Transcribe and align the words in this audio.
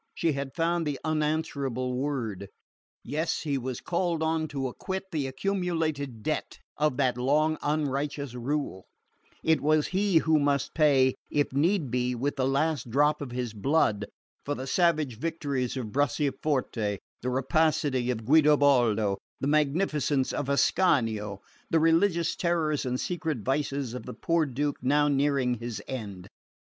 She 0.15 0.31
had 0.31 0.55
found 0.55 0.87
the 0.87 0.99
unanswerable 1.03 1.93
word. 1.95 2.49
Yes, 3.03 3.41
he 3.41 3.55
was 3.59 3.81
called 3.81 4.23
on 4.23 4.47
to 4.47 4.67
acquit 4.67 5.03
the 5.11 5.27
accumulated 5.27 6.23
debt 6.23 6.57
of 6.75 6.97
that 6.97 7.19
long 7.19 7.59
unrighteous 7.61 8.33
rule: 8.33 8.87
it 9.43 9.61
was 9.61 9.89
he 9.89 10.17
who 10.17 10.39
must 10.39 10.73
pay, 10.73 11.13
if 11.29 11.53
need 11.53 11.91
be 11.91 12.15
with 12.15 12.35
the 12.35 12.47
last 12.47 12.89
drop 12.89 13.21
of 13.21 13.29
his 13.29 13.53
blood, 13.53 14.07
for 14.43 14.55
the 14.55 14.65
savage 14.65 15.19
victories 15.19 15.77
of 15.77 15.91
Bracciaforte, 15.91 16.97
the 17.21 17.29
rapacity 17.29 18.09
of 18.09 18.25
Guidobaldo, 18.25 19.17
the 19.39 19.47
magnificence 19.47 20.33
of 20.33 20.49
Ascanio, 20.49 21.41
the 21.69 21.79
religious 21.79 22.35
terrors 22.35 22.87
and 22.87 22.99
secret 22.99 23.41
vices 23.45 23.93
of 23.93 24.07
the 24.07 24.15
poor 24.15 24.47
Duke 24.47 24.81
now 24.81 25.09
nearing 25.09 25.59
his 25.59 25.79
end. 25.87 26.27